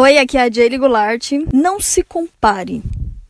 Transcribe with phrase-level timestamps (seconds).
[0.00, 1.32] Oi, aqui é a Jaylee Goulart.
[1.52, 2.80] Não se compare.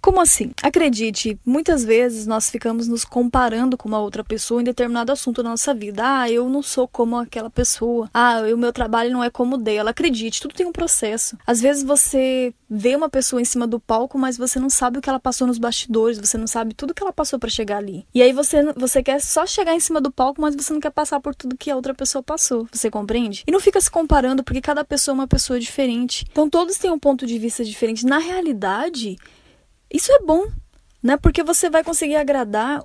[0.09, 0.53] Como assim?
[0.63, 5.51] Acredite, muitas vezes nós ficamos nos comparando com uma outra pessoa em determinado assunto da
[5.51, 6.03] nossa vida.
[6.03, 8.09] Ah, eu não sou como aquela pessoa.
[8.15, 9.91] Ah, o meu trabalho não é como o dela.
[9.91, 11.37] Acredite, tudo tem um processo.
[11.47, 15.03] Às vezes você vê uma pessoa em cima do palco, mas você não sabe o
[15.03, 18.07] que ela passou nos bastidores, você não sabe tudo que ela passou para chegar ali.
[18.15, 20.91] E aí você você quer só chegar em cima do palco, mas você não quer
[20.91, 22.67] passar por tudo que a outra pessoa passou.
[22.73, 23.45] Você compreende?
[23.47, 26.25] E não fica se comparando porque cada pessoa é uma pessoa diferente.
[26.33, 28.07] Então todos têm um ponto de vista diferente.
[28.07, 29.19] Na realidade,
[29.93, 30.47] isso é bom,
[31.03, 31.17] né?
[31.17, 32.85] Porque você vai conseguir agradar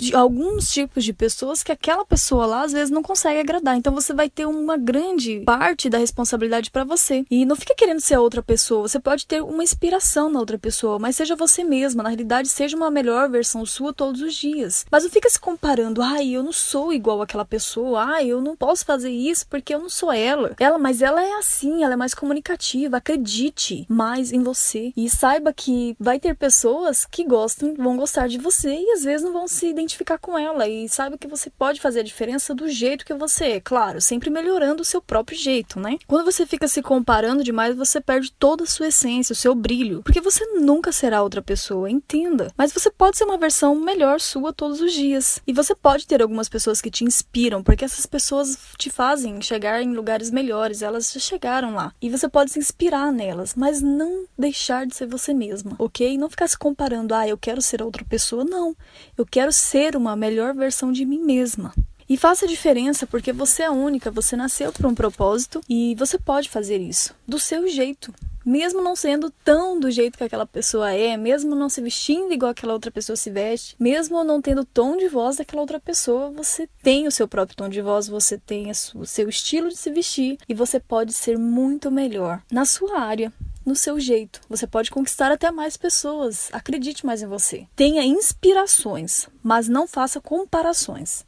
[0.00, 3.76] de alguns tipos de pessoas que aquela pessoa lá às vezes não consegue agradar.
[3.76, 7.24] Então você vai ter uma grande parte da responsabilidade para você.
[7.30, 8.88] E não fica querendo ser outra pessoa.
[8.88, 12.02] Você pode ter uma inspiração na outra pessoa, mas seja você mesma.
[12.02, 14.84] Na realidade, seja uma melhor versão sua todos os dias.
[14.90, 16.02] Mas não fica se comparando.
[16.02, 18.02] Ai, eu não sou igual àquela pessoa.
[18.02, 20.54] Ai, eu não posso fazer isso porque eu não sou ela.
[20.58, 22.98] Ela, mas ela é assim, ela é mais comunicativa.
[22.98, 28.38] Acredite mais em você e saiba que vai ter pessoas que gostam, vão gostar de
[28.38, 31.48] você e às vezes não vão se identificar identificar com ela e saiba que você
[31.48, 35.38] pode fazer a diferença do jeito que você é, claro, sempre melhorando o seu próprio
[35.38, 35.98] jeito, né?
[36.06, 40.02] Quando você fica se comparando demais, você perde toda a sua essência, o seu brilho,
[40.02, 42.52] porque você nunca será outra pessoa, entenda.
[42.56, 45.40] Mas você pode ser uma versão melhor sua todos os dias.
[45.46, 49.80] E você pode ter algumas pessoas que te inspiram, porque essas pessoas te fazem chegar
[49.82, 51.92] em lugares melhores, elas já chegaram lá.
[52.02, 56.18] E você pode se inspirar nelas, mas não deixar de ser você mesma, ok?
[56.18, 58.76] Não ficar se comparando, ah, eu quero ser outra pessoa, não.
[59.16, 61.74] Eu quero ser ser uma melhor versão de mim mesma.
[62.08, 66.48] E faça diferença porque você é única, você nasceu para um propósito e você pode
[66.48, 68.10] fazer isso do seu jeito.
[68.42, 72.52] Mesmo não sendo tão do jeito que aquela pessoa é, mesmo não se vestindo igual
[72.52, 76.30] aquela outra pessoa se veste, mesmo não tendo o tom de voz daquela outra pessoa,
[76.30, 79.90] você tem o seu próprio tom de voz, você tem o seu estilo de se
[79.90, 83.30] vestir e você pode ser muito melhor na sua área,
[83.66, 84.40] no seu jeito.
[84.48, 86.48] Você pode conquistar até mais pessoas.
[86.52, 87.66] Acredite mais em você.
[87.74, 91.24] Tenha inspirações, mas não faça comparações.